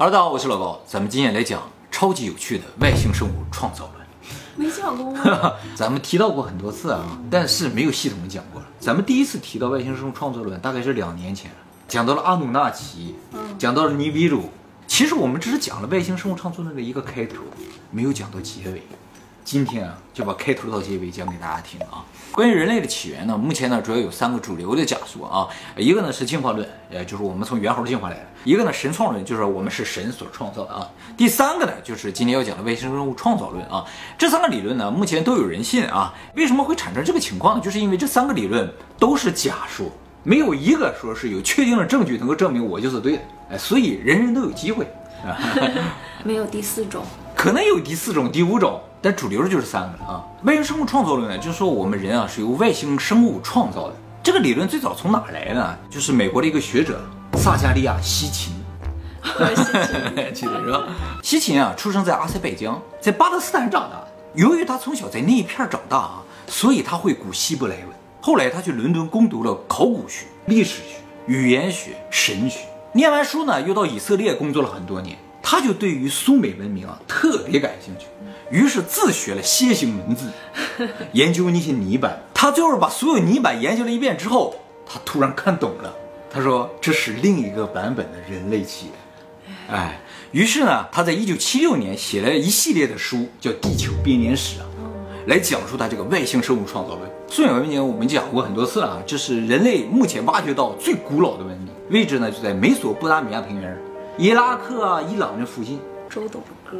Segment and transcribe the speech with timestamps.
[0.00, 4.06] Hello，大家好，我是老高，咱们今天来讲超级有趣的外星生物创造论。
[4.54, 5.54] 没讲过吗？
[5.74, 8.68] 咱们提到过很多次啊，但是没有系统的讲过了。
[8.78, 11.50] 咱们第一次提到外星生物创造论，大概是两年前，
[11.88, 13.16] 讲到了阿努纳奇，
[13.58, 14.50] 讲到了尼比鲁。
[14.86, 17.38] 其实我们只是讲了外星生物创造论的一个开头，
[17.90, 18.80] 没有讲到结尾。
[19.50, 22.04] 今天啊，就把开头到结尾讲给大家听啊。
[22.32, 30.82] 关于人类的起源呢，目前呢主要有三个主流的假说啊，一个呢是进化论，呃，就是我们从猿猴进化来的；一个呢神创论，就是我们是神所创造的啊；
[31.16, 33.82] 第三个呢就是今天要讲的外星生物创造论啊。
[34.18, 36.12] 这三个理论呢，目前都有人信啊。
[36.34, 37.64] 为什么会产生这个情况呢？
[37.64, 39.90] 就是因为这三个理论都是假说，
[40.24, 43.22] 没有一个说是有确定的证据能够证明我就是对的，
[43.52, 44.86] 哎，所以人人都有机会。
[46.22, 47.02] 没有第四种，
[47.38, 50.26] 可能有第四种、第五种，但主流的就是三个啊。
[50.42, 53.94] 外星生物创造论呢，就是说我们人啊是由外星生物创造的。
[54.24, 55.78] 这个理论最早从哪来呢？
[55.88, 57.00] 就是美国的一个学者
[57.34, 58.52] 萨加利亚·西秦，
[60.34, 60.82] 记得是吧？
[61.22, 64.04] 西秦啊，出生在阿塞拜疆，在巴勒斯坦长大。
[64.34, 67.86] 由于他从小在那一片长大啊，所以他会古希伯来文。
[68.20, 70.96] 后来他去伦敦攻读了考古学、历史学、
[71.28, 72.62] 语言学、神学。
[72.92, 75.16] 念完书呢，又到以色列工作了很多年。
[75.50, 78.04] 他就对于苏美文明啊特别感兴趣，
[78.50, 80.30] 于是自学了楔形文字，
[81.12, 82.20] 研究那些泥板。
[82.34, 84.54] 他最后把所有泥板研究了一遍之后，
[84.86, 85.90] 他突然看懂了。
[86.30, 89.78] 他说这是另一个版本的人类起源。
[89.78, 89.98] 哎，
[90.32, 94.66] 于是呢，他在一九七六年写了一系列的书，叫《地球编年史》啊，
[95.28, 97.10] 来讲述他这个外星生物创造论。
[97.26, 103.74] 苏美文明我们讲过很多次了啊，这是人类目前挖掘到最古老的文明，位置呢就在美索不达米亚平原。
[104.20, 105.78] 伊拉克啊，伊朗这附近，
[106.10, 106.76] 周董的歌。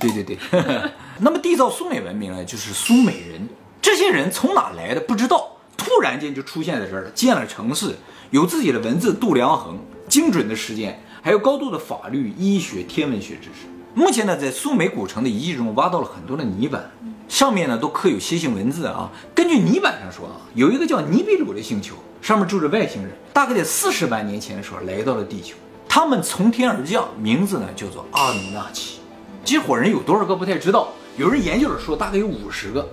[0.00, 0.36] 对对对，
[1.20, 3.48] 那么缔造苏美文明呢，就是苏美人。
[3.80, 7.94] 这些人从哪来的不知道，突然间就出现在这儿了，建了城市，
[8.30, 13.68] 有自己的文字、度量衡、精准的时间，还有高度的法律、医学、天文学知识。
[13.94, 16.90] 目前呢，在苏美古城的遗迹中挖到了很多的泥板，
[17.28, 19.08] 上面呢都刻有楔形文字啊。
[19.32, 25.54] 根据泥板上说啊，有一个叫尼比鲁的星球，上面住着外星人，大概在四十万年前的时候来到了地球。
[25.92, 29.00] 他们从天而降，名字呢叫做阿努纳奇。
[29.44, 32.88] 这伙人有多少个不太知道，有人研究了说大概有五十个，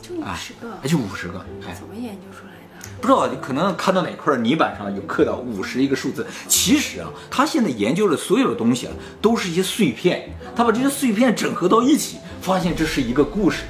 [0.00, 1.44] 就五十个，哎，就五十个。
[1.68, 2.88] 哎，怎么研究出来的？
[3.02, 6.26] 不知道，你可能看到哪块泥板上有刻到五十一个数字。
[6.48, 10.30] 其实啊，他现在研究的所有的东西啊，都是一些碎片。
[10.56, 13.64] 他把这些碎片整合到一起，发现这是一个故事。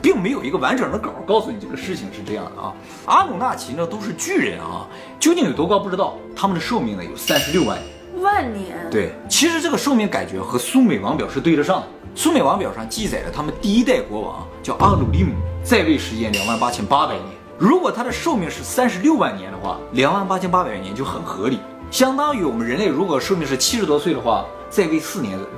[0.00, 2.72] 并没有一个完整的稿告诉你这个事情是这样的啊。
[3.06, 4.86] 阿努纳奇呢都是巨人啊，
[5.18, 6.16] 究竟有多高不知道。
[6.34, 8.22] 他们的寿命呢有三十六万年。
[8.22, 8.76] 万年？
[8.90, 11.86] 对，其实这个寿命感觉和苏美王表是对得上的。
[12.14, 17.24] 苏美王表上记载了他们第一代国王叫阿努利姆，在位时间两万八千八百年。
[17.56, 25.52] 如果他的寿命是三十六万年的话，两万八千八百年就很合理，相当于我们人类如果寿命是七十多岁的话，在位四年左右。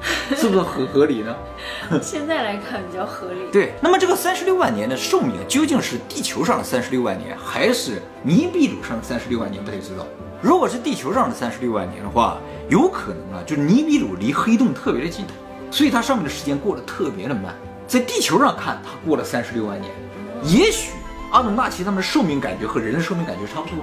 [0.36, 1.34] 是不是合合理呢？
[2.02, 3.50] 现在来看比较合理。
[3.52, 9.64] 对，那么这个三十六万年的寿命究竟是地球上的三十六万年，还是尼比鲁上的三十六万年？
[9.64, 10.06] 不太知道。
[10.42, 15.24] 如果是地球上的三十六万年的话，有可能啊，就是尼比鲁离黑洞特别的近，
[15.70, 17.54] 所以它上面的时间过得特别的慢。
[17.86, 19.90] 在地球上看，它过了三十六万年。
[20.44, 20.90] 也许
[21.32, 23.78] 阿努纳奇他们的寿命感觉和人的寿命感觉差不多，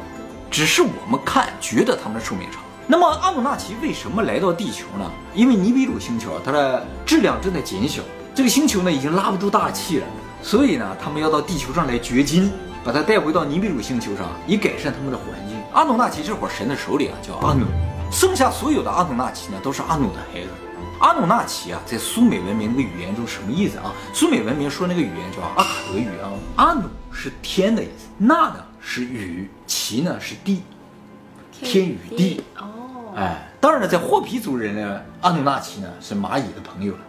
[0.51, 2.61] 只是我们看觉得他们的寿命长。
[2.85, 5.09] 那么阿努纳奇为什么来到地球呢？
[5.33, 8.01] 因为尼比鲁星球，它的质量正在减小，
[8.35, 10.05] 这个星球呢已经拉不住大气了，
[10.41, 12.51] 所以呢，他们要到地球上来掘金，
[12.83, 15.57] 把它带回到尼比鲁星球上，以改善他们的环境。
[15.71, 17.65] 阿努纳奇这伙神的首领啊叫阿努，
[18.11, 20.49] 剩下所有的阿努纳奇呢都是阿努的孩子。
[20.99, 23.93] 阿努纳奇啊，在苏美文明的语言中什么意思啊？
[24.13, 26.29] 苏美文明说那个语言叫阿卡德语啊。
[26.57, 30.61] 阿努是天的意思，纳呢是雨，奇呢是地。
[31.63, 36.99] 天与地哦，哎，当然了，在霍皮族人呢，阿努纳奇呢是蚂蚁的朋友了。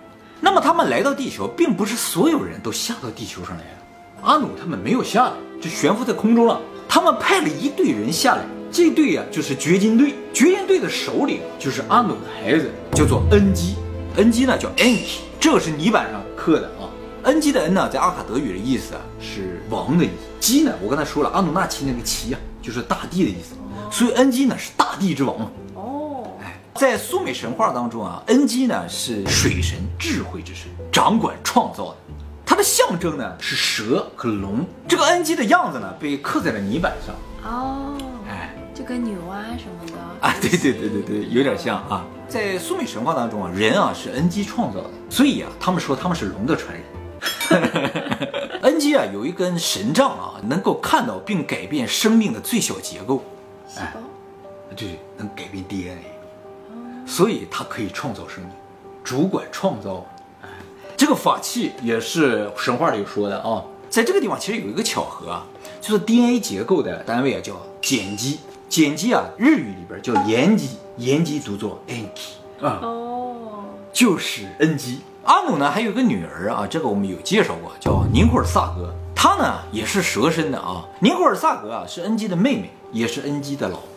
[0.41, 3.79] 那么他们来到地球，并不是所有人都下到地球上来了。
[4.23, 6.61] 阿努他们没有下来，就悬浮在空中了。
[6.89, 10.15] 他们派了一队人下来，这队呀就是掘金队。
[10.33, 13.75] 掘金队的首领就是阿努的孩子，叫做恩基。
[14.17, 16.89] 恩基呢叫 Enki，这个是泥板上刻的啊。
[17.25, 20.13] 恩基的恩呢，在阿卡德语的意思啊是王的意思。
[20.39, 23.55] 基呢，我刚才说了，阿努纳奇那个奇呀，就是大地的意思。
[23.91, 25.37] 所以恩基呢是大地之王
[25.75, 31.97] 哦，哎，在苏美神话当中啊，恩基呢是水神、智慧之神，掌管创造的。
[32.47, 34.65] 它的象征呢是蛇和龙。
[34.89, 37.15] 这个恩基的样子呢被刻在了泥板上
[37.53, 37.97] 哦，
[38.29, 42.05] 哎，就跟女娲什么的啊，对对对对对，有点像啊。
[42.27, 46.85] 在苏美神话当中啊，人啊是恩基创造的，所以啊，他们说他们是龙的传人。
[48.75, 53.23] 恩基啊有一根神杖啊，能够看到并改变生命的最小结构。
[53.69, 54.01] 细胞，
[54.75, 56.03] 对，能改变 DNA。
[57.07, 58.53] 所以它可以创造生命，
[59.05, 60.05] 主管创造。
[60.43, 60.49] 哎，
[60.97, 63.63] 这个法器也是神话里说的啊。
[63.89, 65.47] 在这个地方其实有一个巧合啊，
[65.81, 74.99] 就是 DNA 结构的单位啊叫碱基，碱基啊日语里边叫盐基，盐基读作 n k 啊，哦，就是恩基。
[75.25, 80.85] 阿努呢还有一个女儿啊，这个我们有介绍过，叫宁古尔萨格，她呢也是蛇身的啊。
[81.01, 83.89] 宁古尔萨格啊是恩基的妹妹，也是恩基的老婆。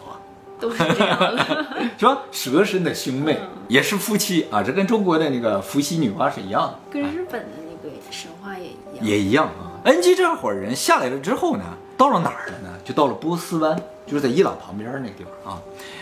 [0.60, 1.66] 都是这样的。
[2.00, 2.20] 是吧？
[2.32, 3.38] 蛇身的兄妹
[3.68, 9.06] 也是夫妻啊，这跟中国的那个伏羲女娲是一样的，跟日本的那个神话也一样。
[9.06, 9.76] 也一样啊。
[9.84, 11.64] 恩基这伙人下来了之后呢，
[11.98, 12.70] 到了哪儿了呢？
[12.86, 15.62] 就到了波斯湾，就是在伊朗旁边那个地方啊。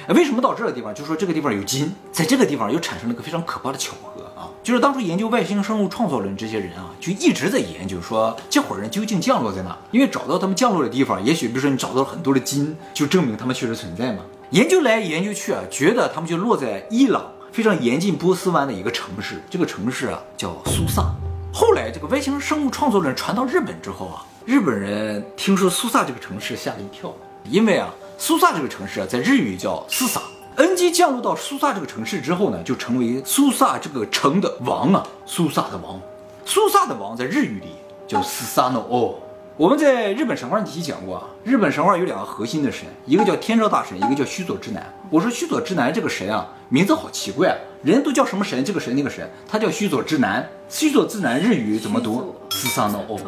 [0.10, 0.94] 为什么到这个地方？
[0.94, 4.15] 就说这个地方有金，在这个地方又产生了一个非常可怕的巧合啊，
[4.64, 9.78] 就是当初研究外星生物创造论这些人啊，就一直在研究说这伙人究竟降落在哪？
[9.92, 14.24] 因为找到他们降落的地方，也许比如说你找到了很多的金，就证明他们确实存在嘛。
[14.52, 21.14] 研究来研究去啊，觉得他们就落在伊朗非常严禁波斯湾的一个城市，这个城市啊叫苏萨。
[21.54, 27.14] 后来这个外星生物创作论传到日本之后啊，日本人听说苏萨这个城市吓了一跳，
[27.50, 30.22] 因为啊苏萨这个城市啊在日语叫斯萨。
[30.58, 36.00] 恩基降落到苏萨这个城市之后呢，就成为苏萨这个城的王啊，苏萨的王。
[36.46, 37.68] 苏萨的王在日语里
[38.08, 39.16] 叫斯萨诺哦。
[39.58, 44.94] 我们在日本神话体系讲过啊，日本神话有两个核心的神，一个叫天照大神，一个叫须佐之男。
[45.10, 50.48] 我说须佐之男这个神啊，名字好奇怪啊，人都叫什么神，这个神那个神，他叫须佐之男。
[50.70, 52.36] 须佐之男日语怎么读？
[52.52, 53.20] 斯萨诺哦。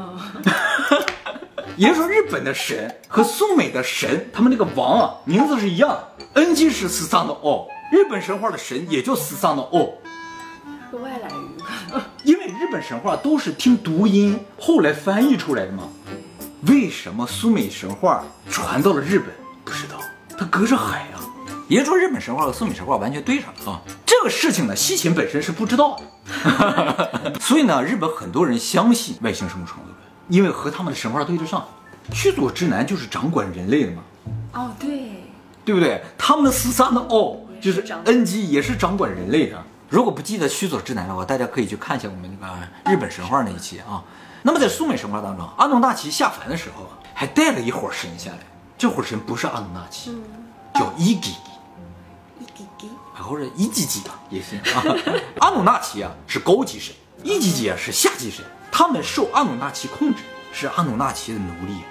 [1.77, 6.07] 也就是说，日本的神和苏美的神，他们那个王啊，名字是一样的。
[6.33, 9.93] 恩基是斯萨诺哦，日本神话的神也叫斯萨诺哦。
[10.89, 12.01] 是外来语。
[12.23, 15.83] 因为日本神话都是听读音后来翻译出来的嘛。
[16.67, 19.29] 为什么苏美神话传到了日本？
[19.63, 19.99] 不知道，
[20.37, 21.21] 它隔着海啊。
[21.67, 23.81] 也就是说，日本神话和苏美神话完全对上了啊。
[24.05, 27.35] 这个事情呢，西秦本身是不知道的。
[27.39, 29.96] 所以呢，日本很多人相信外星生物创造论，
[30.27, 31.65] 因为和他们的神话对得上。
[32.13, 34.01] 须佐之男就是掌管人类的嘛，
[34.53, 35.23] 哦，对，
[35.65, 36.01] 对不对？
[36.17, 39.61] 他们的四三的哦，就是掌恩基也是掌管人类的。
[39.89, 44.01] 如果不记得须佐之男的话，大家可以去看一下我们那个日本神话那一期啊。
[44.41, 48.37] 那么在苏美神话当中，阿努纳奇下凡的时候啊，还带了一伙神下来。
[48.77, 50.15] 这伙神不是阿努纳奇，
[50.75, 51.37] 叫伊吉吉，
[52.39, 52.89] 一滴滴。
[53.15, 54.81] 或者伊吉吉吧也行啊。
[55.41, 58.45] 阿努纳奇啊是高级神，伊吉吉啊是下级神，
[58.77, 60.21] 他们受阿努纳奇控制，
[60.53, 61.81] 是阿努纳奇的奴隶。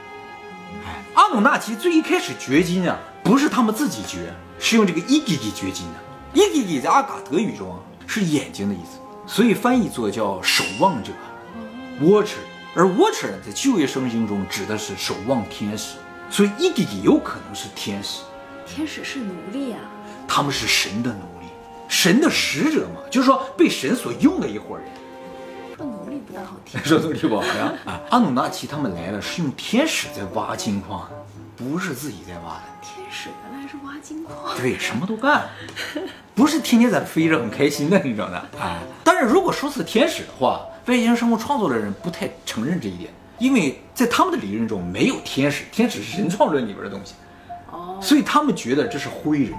[0.86, 5.94] 哎，阿努纳奇最一开始掘金啊，不是他们自己掘，是用这个伊吉吉掘金的。
[6.32, 11.10] 伊吉吉在阿嘎德语中啊是眼睛的意思，所以翻译作叫守望者
[12.00, 12.36] （watcher）。
[12.76, 15.96] 而 watcher 呢，在旧约圣经中指的是守望天使，
[16.30, 18.20] 所以伊吉吉有可能是天使。
[18.64, 19.80] 天使是奴隶啊。
[20.28, 21.48] 他们是神的奴隶，
[21.88, 24.86] 神的使者嘛，就是说被神所用的一伙人。
[25.76, 26.82] 说奴隶不大好听。
[26.82, 27.72] 说奴隶不好呀？
[27.84, 31.06] 啊，阿努纳奇他们来了，是用天使在挖金矿，
[31.54, 32.62] 不是自己在挖的。
[32.80, 34.56] 天使原来是挖金矿。
[34.56, 35.46] 对，什么都干，
[36.34, 38.42] 不是天天在飞着很开心的，你知道的。
[38.58, 47.14] 哎，但是如果说是天使的话，外星生物创作的人不太承认这一点，因为在他们的理论中没有天使，天使是神创论里边的东西，
[47.70, 49.52] 哦，所以他们觉得这是灰人，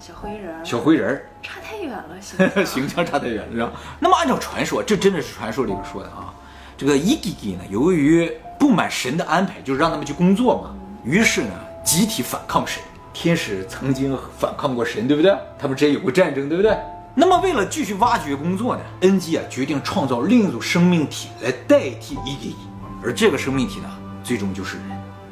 [0.00, 1.26] 小灰人儿小灰人儿。
[1.42, 3.72] 差太远了，形象 形象差太远了？
[3.98, 6.32] 那么按照传说，这真的是传说里边说的啊。
[6.76, 10.74] 这个伊吉吉呢，由于不满神的安排，就是让他们去工作嘛，
[11.04, 11.52] 于是呢，
[11.84, 12.82] 集体反抗神。
[13.12, 15.32] 天使曾经反抗过神，对不对？
[15.56, 16.76] 他们之间有过战争，对不对？
[17.14, 22.56] 那么为了继续挖掘工作呢，恩基啊决定创造另一组生命体来代替伊吉吉，
[23.04, 23.88] 而这个生命体呢，
[24.24, 24.86] 最终就是人。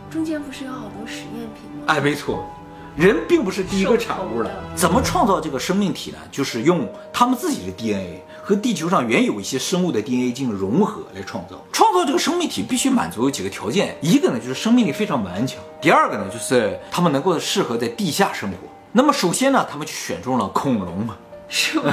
[0.09, 1.87] 中间不是有好多实验品吗？
[1.89, 2.47] 哎，没错，
[2.97, 4.51] 人并不是第一个产物了。
[4.75, 6.19] 怎么创造这个生命体呢？
[6.31, 11.57] 就是用他们自己的 DNA 和地球上原有一些生物的 DNA 进行融合来创造。
[11.73, 18.57] 创造这个生命体必须满足有几个条件，一个呢就是生命力非常顽强，第二个呢就是他们能够适合在地下生活。
[18.93, 21.17] 那么首先呢，他们就选中了恐龙嘛。
[21.55, 21.93] 是吗？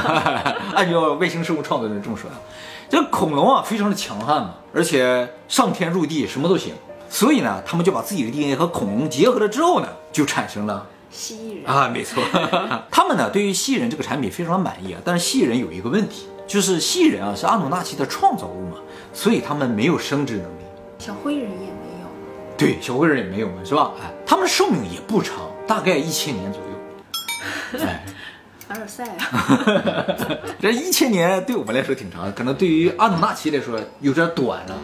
[0.73, 2.39] 按照外星生物创造的这么说啊，
[2.89, 6.73] 这恐龙啊非常的强悍嘛，而且上天入地什么都行，
[7.09, 11.65] 所以呢，他们就把自己的 DNA 和恐龙结合了之后呢，就产生了蜥蜴人。
[11.65, 12.23] 啊，没错，
[12.91, 18.77] 他们呢对于蜥蜴人这个产品非常的满意啊，但是蜥蜴人有一个问题，就是蜥蜴人啊是阿努纳奇的创造物嘛，
[19.13, 20.63] 所以他们没有生殖能力，
[20.99, 22.07] 小灰人也没有。
[22.57, 23.91] 对，小灰人也没有嘛，是吧？
[24.01, 25.37] 哎，他们的寿命也不长，
[25.67, 28.05] 大概一千年左右， 哎。
[28.69, 30.05] 凡尔赛啊！
[30.61, 34.77] 这一千年对我们来说挺长的，可能对于阿努纳奇来说有点短了。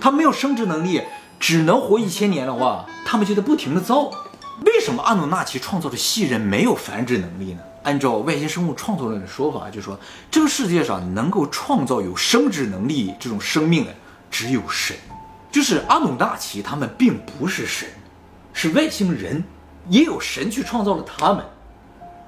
[0.00, 1.02] 他没有生殖能力，
[1.38, 4.10] 只能活一千年的话，他们就得不停的造。
[4.64, 7.60] 为什么阿努纳奇创造的蜥蜴人没有繁殖能力呢？
[7.82, 9.98] 按照外星生物创造论的说法，就说
[10.30, 13.94] 这个世界上能够创造有生殖能力这种生命的
[14.30, 14.96] 只有神，
[15.52, 17.86] 就是阿努纳奇他们并不是神，
[18.54, 19.44] 是外星人，
[19.90, 21.44] 也有神去创造了他们，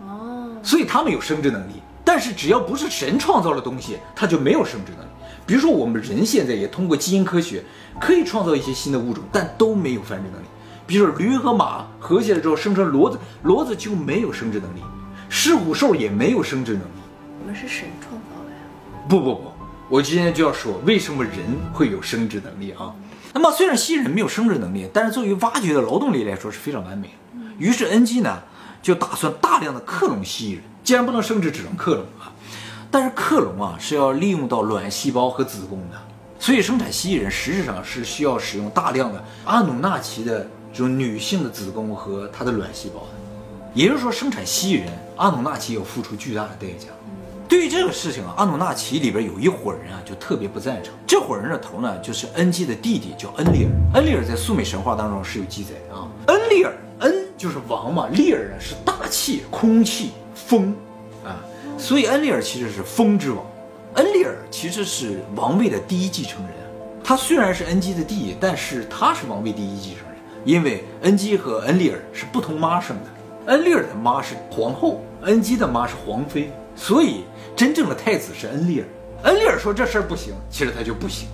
[0.03, 1.81] 哦，所以他们有生殖能力。
[2.05, 5.09] 但是只要不是神创造的东西，他就没有生殖能力。
[5.47, 7.62] 比如说我们人现在也通过基因科学
[8.00, 10.47] 可以创造一些新的物种，但都没有繁殖能力。
[10.87, 14.81] 比如说驴和马合起来之后生成骡子，骡子就没有生殖能力，
[15.29, 16.87] 狮虎兽也没有生殖能力。
[17.41, 18.57] 我们是神创造的呀。
[19.09, 19.53] 不不不，
[19.88, 21.35] 我今天就要说为什么人
[21.73, 22.93] 会有生殖能力啊？
[23.33, 27.38] 那么虽然蜥蜴人没有生殖能力，但是作为挖掘的劳动力来说是非常完美的。
[27.59, 28.43] 于是 NG 呢
[28.83, 32.33] 就打算大量的克隆蜥蜴人，既然不能生殖，只能克隆啊。
[32.97, 35.99] 但是克隆啊是要利用到卵细胞和子宫的，
[36.38, 43.09] 所以生产蜥蜴人实质上是需要使用大量的阿努纳奇的这种女性的子宫和她的卵细胞的。
[43.75, 46.88] 也就是说，生产蜥蜴人，阿努纳奇要付出巨大的代价。
[47.47, 50.95] 对于这个事情啊，阿努纳奇里边有一伙人啊，就特别不赞成。
[51.07, 53.71] 这伙人的头呢，就是恩基的弟弟，叫恩利尔。
[53.93, 56.09] 恩利尔在苏美神话当中是有记载的啊。
[56.29, 60.75] 恩利尔，恩就是王嘛，利尔呢是大气、空气、风，
[61.78, 63.45] 所以恩利尔其实是风之王。
[63.95, 66.54] 恩利尔其实是王位的第一继承人。
[67.04, 73.52] 他虽然是恩基的弟弟，但是他是王位第一继承人，因为恩基和恩利尔是不同妈生的。
[73.52, 78.87] 恩利尔的妈是皇后，恩基的妈是皇妃，所以真正的太子是恩利尔。
[79.23, 81.28] 恩利尔说这事儿不行，其实他就不行。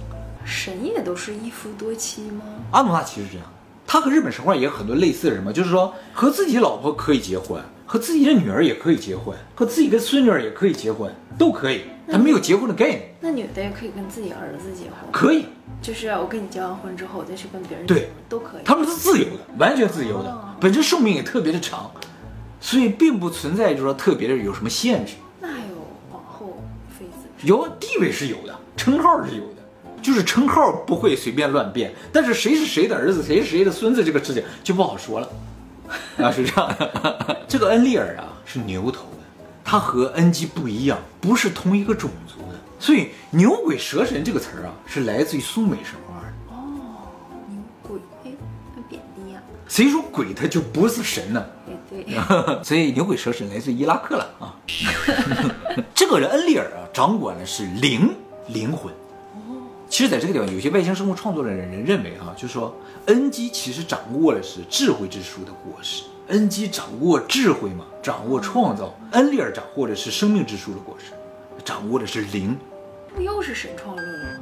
[0.44, 2.42] 神也都是一夫多妻吗？
[2.72, 3.46] 阿努纳奇是这样，
[3.86, 15.44] 他和日本神话也有很多类似的人嘛，就是说和自己老婆可以结婚，和自己的女儿也可以结婚，和自己的孙女儿也可以结婚，都可以，他没有结婚的概念，那女的也可以跟自己儿子结婚，可以，
[15.82, 18.62] 就是我跟你结完婚之后，我再去跟别人对结婚都可以。
[18.64, 21.90] 他们是自由的，完全自由的哦，本身寿命也特别的长，
[22.62, 25.12] 所以并不存在就是说特别的有什么限制。
[25.38, 26.62] 那还有皇后、
[26.98, 29.60] 妃子，有地位是有的，称号是有的，
[30.00, 35.28] 就是称号不会随便乱变，但是谁是谁的儿子，谁是谁的孙子这个事情就不好说了，
[36.16, 37.41] 啊，是这样的。
[37.52, 39.18] 这个恩利尔啊是牛头的，
[39.62, 46.32] 他和恩基不一样，不是同一个种族的，所以牛鬼蛇神这个词儿啊是来自于苏美神话的。
[47.50, 48.30] 牛鬼，哎，
[48.74, 51.44] 很贬低啊、谁说鬼他就不是神呢？
[51.68, 52.06] 哎，对，
[52.64, 54.56] 所以牛鬼蛇神来自伊拉克了啊。
[55.94, 58.14] 这个人恩利尔啊，掌管的是灵
[58.48, 58.90] 灵魂。
[59.90, 62.74] 其实，在这个地方，有些外星生物创作的人人认为啊，就是说，
[63.08, 66.04] 恩基其实掌握的是智慧之树的果实。
[66.32, 71.12] 恩基掌握智慧嘛，掌握创造；恩利尔掌握的是生命之树的果实，
[71.62, 72.58] 掌握的是灵，
[73.14, 74.40] 不又是神创论了吗？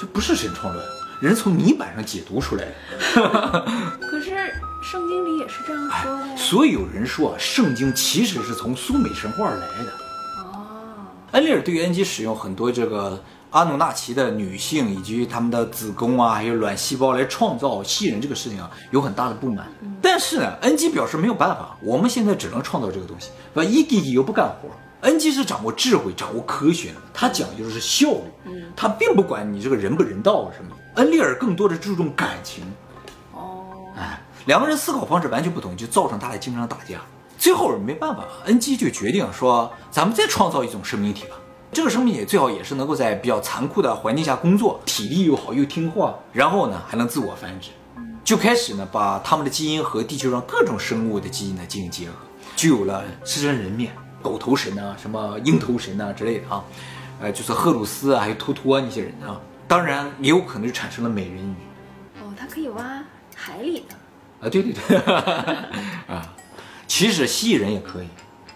[0.00, 0.82] 这不是神创论，
[1.20, 2.72] 人从泥板上解读出来的。
[4.00, 4.50] 可是
[4.82, 6.36] 圣经里也是这样说的呀。
[6.38, 9.92] 所以有人说啊，圣经其实是从苏美神话来的。
[10.38, 19.66] 哦，恩利尔对于恩基使用很多这个阿努纳奇的女性以及他们的子宫啊，还有卵细胞来创造吸人这个事情啊，有很大的不满。
[20.00, 23.30] 但是呢，恩基表示没有办法，我们现在只能创造这个东西。
[23.52, 24.68] 把伊弟弟又不干活，
[25.00, 28.10] 恩基是掌握智慧、掌握科学的，他讲究的是效
[28.44, 31.02] 率，他并不管你这个人不人道啊什么的。
[31.02, 32.62] 恩利尔更多的注重感情，
[33.32, 33.66] 哦，
[33.96, 37.00] 哎，两个人思考方式完全不同，就造成他俩经常打架。
[37.36, 41.36] 最后没办法，恩基就决定说，咱们再创造一种生命体吧。
[41.72, 47.70] 这个生命也最好也是能够在比较残酷的环境下工作，体力又好又听话，然后呢还能自我繁殖。
[48.24, 52.14] 就开始呢把他们的基因和地球上各种生物的基因呢进行结合，
[52.56, 56.62] 就有了狮身人面、狗头神啊、什么鹰头神啊之类的啊，
[57.20, 59.40] 呃，就是赫鲁斯啊，还有托托那些人啊。
[59.66, 61.54] 当然也有可能就产生了美人鱼。
[62.20, 63.02] 哦，它可以挖
[63.36, 63.94] 海里的。
[64.40, 64.96] 啊，对对对，
[66.12, 66.34] 啊，
[66.88, 68.08] 其实蜥蜴人也可以，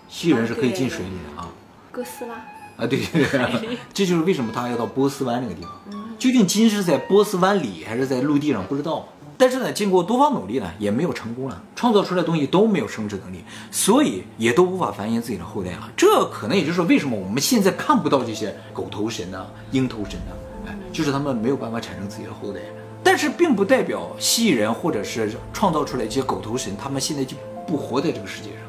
[0.08, 1.48] 蜥蜴人是可以进水里的啊。
[1.92, 2.34] 哥斯拉，
[2.76, 5.70] 啊，对对对， 这就是为什么他要到波斯湾那个地方。
[6.18, 9.08] 究竟金是在波斯湾里还是在陆地上，不知道。
[9.36, 15.90] 但是呢，经过多方努力呢，也没有成功了，创造出来的东西都没有生殖能力，所以也都无法繁衍自己的后代了。
[15.96, 22.60] 这可能也就是为什么我们现在看不到这些狗头神呐、鹰头神呐，哎，就是他们没有办法产生自己的后代。
[23.02, 28.60] 但是并不代表蜥蜴人或者是创造出来这些狗头神，他们现在就不活在这个世界上，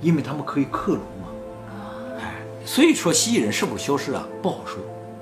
[0.00, 1.02] 因为他们可以克隆
[2.64, 4.78] 所以说蜥蜴人是否消失了不好说。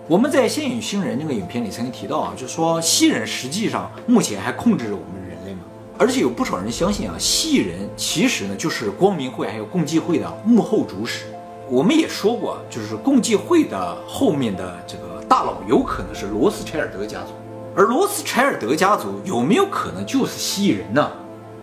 [0.06, 5.61] 我们在《仙与星人》那个影片里曾经提到啊，就说蜥蜴人实际上目前还控制着我们人类嘛，
[5.99, 11.26] 而且有不少人相信啊，蜥蜴人其实呢就是光明会还有共济会的幕后主使。
[11.68, 17.28] 我们也说过，就是共济会的后面的这个大佬有可能是罗斯柴尔德家族，
[17.76, 21.09] 而罗斯柴尔德家族有没有可能就是蜥蜴人呢？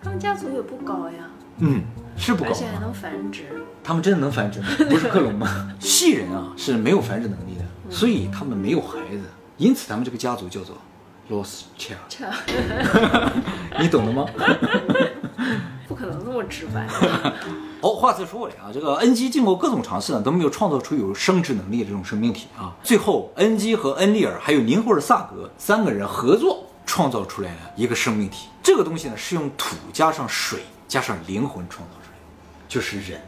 [0.02, 1.28] 他们家族也不高呀。
[1.58, 1.82] 嗯，
[2.18, 2.78] 是不高而且还？
[2.80, 3.44] 能繁殖。
[3.82, 4.66] 他们真的能繁殖吗？
[4.90, 5.70] 不是克隆吗？
[5.80, 9.22] 蜥人啊是没有繁殖能力的，所以他们没有孩子，
[9.56, 10.76] 因此他们这个家族叫做
[11.30, 12.26] Lost Child，这
[13.80, 14.26] 你懂的吗？
[15.88, 16.86] 不可能这么直白。
[17.80, 22.74] 哦，话再说回来啊，这个恩基经过各种尝试呢，都没有创造出有生殖能力的这种生命体啊。
[22.82, 28.48] 最后，恩基和恩利尔还有宁霍尔萨格三个人合作创造出来了一个生命体。
[28.62, 32.07] 这个东西呢，是用土加上水加上灵魂创造出来的，
[32.68, 33.20] 就是人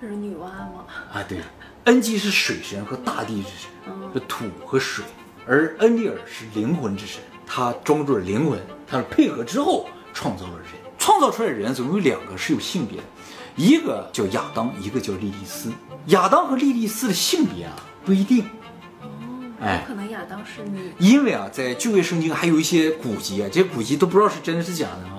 [0.00, 0.84] 这是女娲吗？
[1.12, 1.24] 啊。
[1.26, 1.40] 对，
[1.84, 3.70] 恩基是水神和大地之神，
[4.12, 5.04] 是土和水，
[5.46, 10.68] 而恩利尔是灵魂之神，他装住了灵魂，他配合之后创造了人。
[10.98, 13.04] 创造出来的人总共有两个是有性别的，
[13.54, 15.70] 一个叫亚当，一个叫莉莉丝。
[16.06, 17.72] 亚当和莉莉丝的性别啊
[18.04, 18.44] 不一定，
[19.60, 20.92] 哎有可能亚当是女。
[20.98, 25.15] 因为啊，在旧约圣经还有一些古籍啊，这些古籍都不知道是真的是假的啊。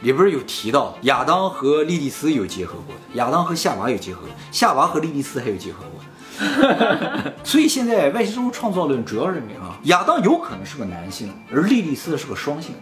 [0.00, 7.34] 里边有提到亚当和莉莉丝有结合过的，亚当和夏娃有结合的，夏娃和莉莉丝还有结合过的。
[7.44, 12.74] 所以现在外星生物创造论主要认为啊，亚当有可能是个男性，而莉莉丝是个双性。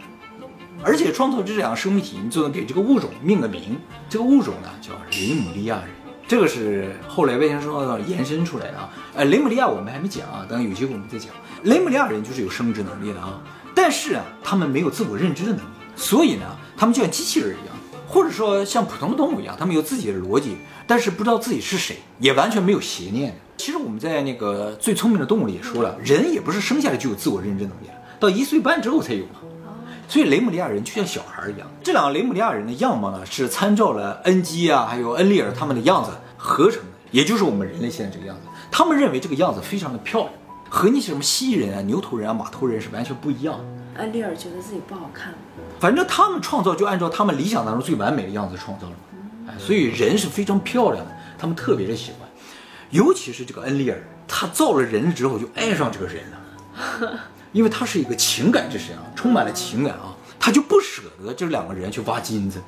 [0.80, 3.76] 而且创造这两个生命体，你就能给这个物种命个名。
[4.08, 5.88] 这个物种呢叫雷姆利亚人，
[6.28, 8.88] 这个是后来外星生物延伸出来的啊。
[9.16, 11.30] 呃，雷姆利亚我们还没讲啊，等有机会我们再讲。
[11.64, 13.40] 雷姆利亚人就是有生殖能力的啊，
[13.74, 16.46] 但是啊，他们没有自我认知的能力，所以呢，
[16.78, 20.56] 他们就像机器人一样，或者说像普通的动物一样，他们有自己的逻辑，
[20.86, 23.36] 但是不知道自己是谁，也完全没有邪念。
[23.56, 29.40] 其实我们在那个最聪明的动物里也说了，人也不是生下来就有自我认知能力的，到一岁半之后才有嘛。
[30.06, 31.68] 所以雷姆利亚人就像小孩儿一样。
[31.82, 38.42] 这两个雷姆利亚人的样貌呢，是参照了恩基啊，还有恩利尔他们的样子合成的，也就是我们人类现在这个样子。
[38.70, 40.32] 他们认为这个样子非常的漂亮，
[40.70, 43.64] 和那些什么蜥蜴人啊、牛头人啊、马头人是完全不一样的。
[43.98, 45.34] 安利尔觉得自己不好看，
[45.80, 49.48] 反正他们创造就按照他们理想当中最完美的样子创造了嘛。
[49.48, 52.28] 哎，所以人是非常漂亮的，他们特别的喜欢。
[52.90, 57.20] 尤其是这个恩利尔，他造了人之后就爱上这个人了，
[57.52, 62.62] 因为他是一个情感之神啊，充满了情感啊，他就不舍得这两个人去挖金子，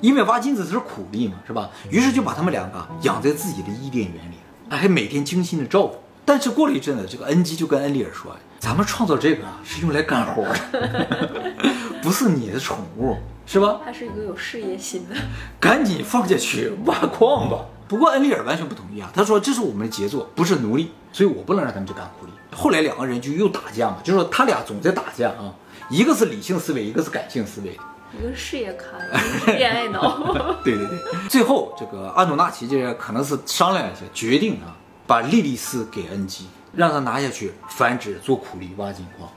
[0.00, 1.70] 因为挖金子是苦力嘛，是吧？
[1.90, 4.36] 于是就把他们两个养在自己的伊甸园里，
[4.68, 5.96] 哎还每天精心的照顾。
[6.24, 11.06] 但是过了一阵子，这个恩基就跟恩利尔说：“咱们创造这个啊，是用来干活的，
[12.02, 13.80] 不是你的宠物，是吧？
[13.84, 15.16] 他是一个有事业心的。
[15.58, 25.52] 赶紧放下去挖矿吧。”不过恩利尔完全不同意啊，他说：“这是我们的杰作，不是奴隶，所以我不能让他们去干苦力。”后来两个人就又打架嘛，就说他俩总在打架啊，
[25.88, 27.76] 一个是理性思维，一个是感性思维。
[28.16, 30.18] 一个事业咖，一个是恋爱脑。
[30.62, 39.30] 对对对，最后这个阿努纳奇这人可能是商量一下，决定啊，把莉莉丝给恩基，让他拿下去繁殖做苦力挖金矿，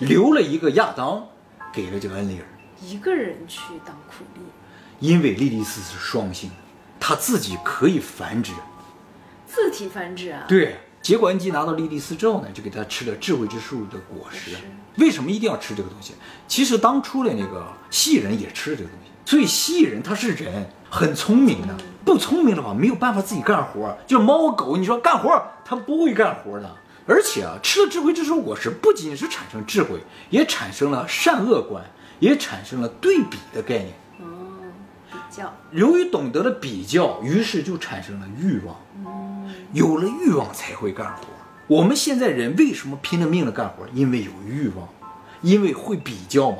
[0.00, 1.26] 留了一个亚当
[1.72, 2.44] 给了这个恩利尔，
[2.80, 4.40] 一个人去当苦力，
[4.98, 6.56] 因为莉莉丝是双性的，
[6.98, 8.52] 她自己可以繁殖。
[9.46, 10.44] 自体繁殖啊。
[10.48, 14.56] 对，结果恩基拿到莉莉丝之后呢，就给他吃了智慧之树的果实。
[14.96, 16.14] 为什么一定要吃这个东西？
[16.48, 21.76] 其实当初的那个蜥蜴人也吃了这个东西，所以蜥蜴人他是人，很聪明的。
[22.04, 23.96] 不聪明的话，没有办法自己干活。
[24.06, 26.70] 就猫狗，你说干活，它不会干活的。
[27.06, 31.84] 而且啊，吃了智慧之树果实，不仅是产生智慧，也产生了善恶观，
[32.18, 33.92] 也产生了对比的概念。
[34.20, 34.24] 哦，
[35.10, 35.52] 比较。
[35.70, 38.76] 由于懂得了比较，于是就产生了欲望。
[39.72, 41.24] 有了欲望才会干活。
[41.66, 43.86] 我们现在人为什么拼了命的干活？
[43.92, 44.88] 因为有欲望，
[45.42, 46.58] 因为会比较嘛。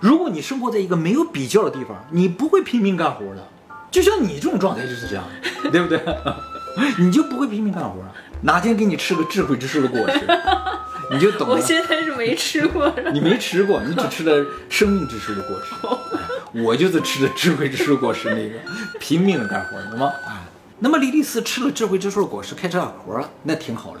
[0.00, 3.48] 如果你生活在一个没有比较的地方，你不会拼命干活的。
[3.92, 5.24] 就像你这种状态就是这样，
[5.70, 6.00] 对不对？
[6.98, 8.02] 你就不会拼命干活。
[8.40, 10.20] 哪天给你吃个智慧之树的果实，
[11.12, 11.54] 你就懂了。
[11.54, 12.92] 我现在是没吃过。
[13.12, 15.74] 你没吃过，你只吃了生命之树的果实。
[16.16, 16.18] 哎
[16.64, 18.58] 我就是吃了智慧之树果实那个，
[19.00, 20.06] 拼命的干活，懂吗？
[20.26, 20.44] 啊，
[20.80, 24.00] 那么莉莉丝吃了智慧之树的果实，开始干活了，那挺好的。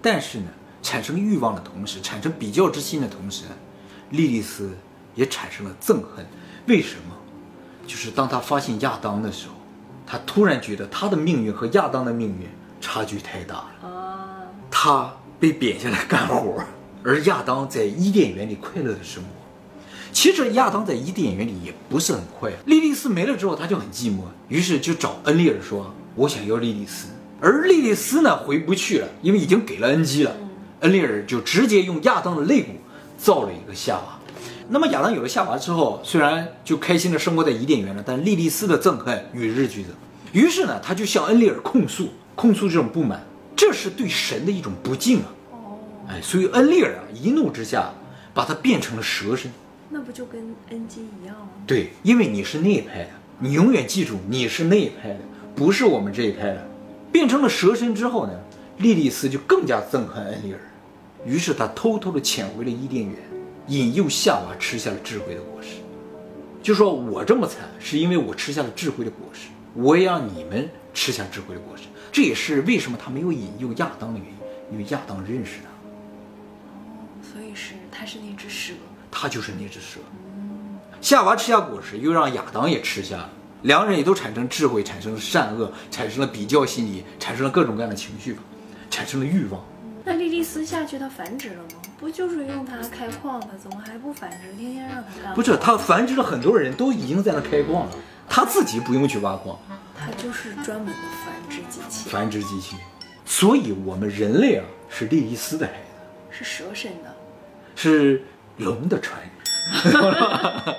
[0.00, 0.44] 但是呢，
[0.80, 3.44] 产生欲望的同时，产生比较之心的同时，
[4.10, 4.76] 莉莉丝
[5.16, 6.24] 也产生了憎恨。
[6.66, 7.16] 为什么？
[7.88, 9.54] 就是当他发现亚当的时候，
[10.06, 12.46] 他突然觉得他的命运和亚当的命运
[12.82, 13.88] 差距太大了。
[13.88, 16.62] 啊，他被贬下来干活，
[17.02, 19.28] 而亚当在伊甸园里快乐的生活。
[20.12, 27.08] 其实亚当在伊甸园里也不是很快，莉莉丝没了之后，他就很寂寞，于是就找恩利尔说：“我想要莉莉丝。”
[27.40, 30.34] 而莉莉丝呢回不去了，因为已经给了恩基了。
[30.80, 32.72] 恩利尔就直接用亚当的肋骨
[33.16, 34.17] 造了一个夏娃。
[34.70, 39.92] 那么亚当有了夏娃之后，虽然就开心的生活在伊甸园了，但莉莉丝的憎恨与日俱增。
[40.32, 43.24] 于是呢，他就向恩利尔控诉，控诉这种不满，
[43.56, 45.32] 这是对神的一种不敬啊！
[45.52, 45.78] 哦，
[46.08, 47.90] 哎，所以恩利尔啊，一怒之下
[48.34, 49.50] 把他变成了蛇身。
[49.88, 51.48] 那不就跟恩基一样吗？
[51.66, 55.20] 对，因为你是那一派的，你永远记住，你是那一派的，
[55.54, 56.68] 不是我们这一派的。
[57.10, 58.32] 变成了蛇身之后呢，
[58.76, 60.60] 莉莉丝就更加憎恨恩利尔，
[61.24, 63.16] 于是她偷偷的潜回了伊甸园，
[63.68, 65.76] 引诱夏娃吃下了智慧的果实。
[66.62, 71.84] 就说我这么惨，是因为我吃下了智慧的果实，我也让你们吃下智慧的果实。
[72.10, 74.34] 这也是为什么他没有引诱亚当的原因，
[74.72, 75.68] 因为亚当认识他。
[77.22, 78.72] 所以是他是那只蛇，
[79.10, 80.00] 他就是那只蛇。
[81.00, 83.30] 夏娃吃下果实，又让亚当也吃下了，
[83.62, 88.42] 两人也都产生智慧，产生了善恶，产生了比较心理，产生了各种各样的情绪吧，
[88.90, 89.64] 产生了欲望。
[90.38, 91.70] 那莉莉丝下去它繁殖了吗？
[91.98, 94.52] 不就是用它开矿的，怎么还不繁殖？
[94.56, 95.34] 天天让它干？
[95.34, 97.92] 不是，它繁殖了很多人都已经在那开矿了，
[98.28, 99.58] 它自己不用去挖矿，
[99.98, 102.76] 它就是专门的繁殖机器，繁殖机器。
[103.24, 105.78] 所以我们人类啊，是莉莉丝的孩子，
[106.30, 107.12] 是蛇身的。
[107.74, 108.22] 是
[108.58, 109.30] 龙的传人。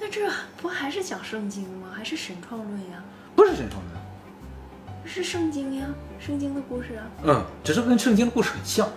[0.00, 0.30] 那这
[0.62, 1.88] 不还是讲圣经吗？
[1.92, 3.02] 还是神创论呀？
[3.34, 3.94] 不是神创论，
[5.04, 5.86] 是圣经呀，
[6.18, 7.04] 圣经的故事啊。
[7.24, 8.88] 嗯，只是跟圣经的故事很像。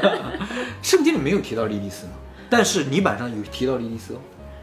[0.82, 2.12] 圣经里没有提到莉莉丝嘛，
[2.50, 4.18] 但是泥板上有提到莉莉丝哦。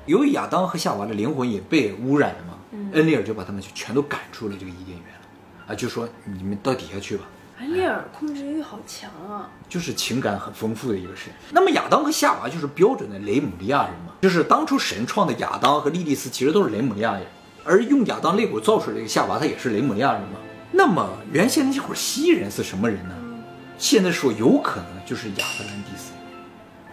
[0.06, 2.54] 由于亚当和夏娃的灵魂也被污染了嘛，
[2.94, 7.26] 恩利尔就把他们就全都赶出了这个伊甸园了，啊，就说你们到底下去吧。
[7.60, 9.50] 恩利尔控制欲好强啊！
[9.68, 11.32] 就是情感很丰富的一个神。
[11.52, 17.24] 那么亚当和夏娃就是标准的雷姆利亚人嘛，就是当初神创的亚当和莉莉丝其实都是雷姆利亚人，
[17.66, 20.40] 而用亚当肋骨造出来这个夏娃，他也是雷姆利亚人嘛。
[20.72, 23.16] 那么原先那些会儿蜥蜴人是什么人呢？
[23.78, 26.12] 现在说有可能就是亚特兰蒂斯。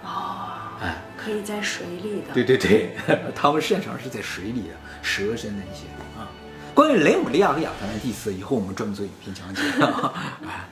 [0.05, 0.47] 哦，
[0.81, 2.33] 哎，可以在水里的。
[2.33, 2.97] 对对对，
[3.35, 5.87] 他们擅长是在水里的蛇身的一些
[6.17, 6.31] 啊。
[6.75, 9.63] 关于雷姆利亚和亚特兰蒂斯，以后我们专门做影片讲解。
[10.47, 10.69] 哎，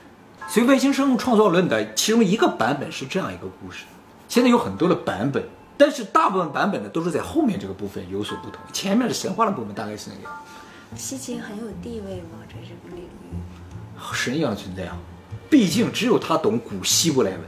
[0.47, 3.83] 所以外星生物创造论的其中一个版本是这样一个故事。
[4.27, 5.43] 现在有很多的版本，
[5.77, 8.61] 但是大部分版本呢都是在后面这个部分有所不同。
[8.71, 10.31] 前面的神话的部分大概是那个样。
[10.95, 12.39] 西芹很有地位吗？
[12.47, 14.13] 在这个领域？
[14.13, 14.97] 神一样的存在啊，
[15.49, 17.41] 毕竟只有他懂古希伯来文，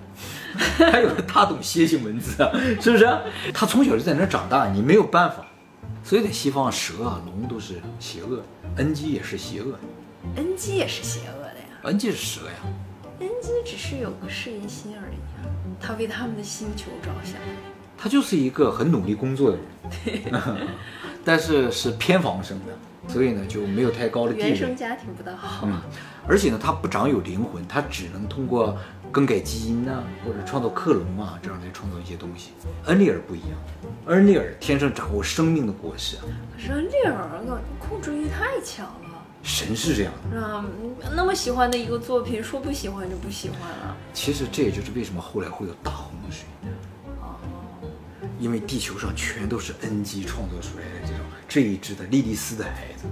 [0.92, 3.08] 还有他懂楔形文字啊，是不是？
[3.54, 5.46] 他从小就在那儿长大，你没有办法。
[6.04, 8.44] 所以在西方，蛇啊、龙都是邪恶的，
[8.78, 9.80] 恩基也是邪恶的，
[10.38, 11.66] 恩基也是邪恶的呀。
[11.84, 12.54] 恩基是蛇呀。
[13.20, 15.50] 恩基只是有个适应心而已啊，
[15.82, 17.36] 他为他们的星球着想。
[17.98, 19.58] 他就是一个很努力工作的
[20.06, 20.42] 人，
[21.26, 22.66] 但是是偏房生的，
[23.08, 24.76] 所以呢就没有太高的地原生。
[24.76, 25.66] 家庭不大好。
[25.68, 25.82] 嗯，
[26.28, 28.78] 而且呢，他不长有灵魂，他只能通过
[29.12, 32.52] 更改基因呐、或者创造克隆啊，这样来创造一些东西。
[32.86, 33.52] 恩利尔不一样，
[34.08, 36.24] 恩利尔天生掌握生命的果实啊，
[36.56, 38.94] 可是恩利尔个控制欲太强了。
[39.44, 40.42] 神是这样的。
[40.42, 40.66] 啊，
[41.16, 43.96] 那么喜欢的一个作品，说不喜欢就不喜欢了。
[44.14, 46.46] 其实这也就是为什么后来会有大洪水
[47.22, 47.40] 啊，
[48.40, 53.06] 因为地球上全都是恩基创作出来的这种这一只的莉莉丝的孩子。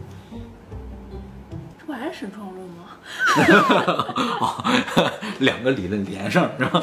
[1.80, 2.86] 这不还是神创论吗？
[4.42, 4.64] 哦，
[5.40, 6.82] 两个理论连上是吧？